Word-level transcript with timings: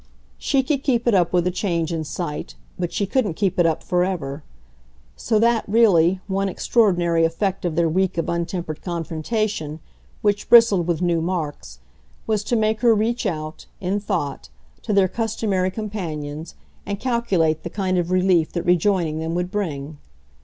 She 0.39 0.63
could 0.63 0.81
keep 0.81 1.05
it 1.07 1.13
up 1.13 1.31
with 1.31 1.45
a 1.45 1.51
change 1.51 1.93
in 1.93 2.03
sight, 2.03 2.55
but 2.79 2.91
she 2.91 3.05
couldn't 3.05 3.35
keep 3.35 3.59
it 3.59 3.67
up 3.67 3.83
forever; 3.83 4.43
so 5.15 5.37
that, 5.37 5.63
really, 5.67 6.19
one 6.25 6.49
extraordinary 6.49 7.23
effect 7.23 7.65
of 7.65 7.75
their 7.75 7.87
week 7.87 8.17
of 8.17 8.27
untempered 8.27 8.81
confrontation, 8.81 9.79
which 10.23 10.49
bristled 10.49 10.87
with 10.87 11.03
new 11.03 11.21
marks, 11.21 11.77
was 12.25 12.43
to 12.45 12.55
make 12.55 12.81
her 12.81 12.95
reach 12.95 13.27
out, 13.27 13.67
in 13.79 13.99
thought, 13.99 14.49
to 14.81 14.91
their 14.91 15.07
customary 15.07 15.69
companions 15.69 16.55
and 16.83 16.99
calculate 16.99 17.61
the 17.61 17.69
kind 17.69 17.99
of 17.99 18.09
relief 18.09 18.51
that 18.53 18.63
rejoining 18.65 19.19
them 19.19 19.35
would 19.35 19.51
bring. 19.51 19.99